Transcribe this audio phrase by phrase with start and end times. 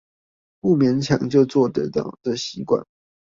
[0.59, 2.85] 不勉強就做得到的習慣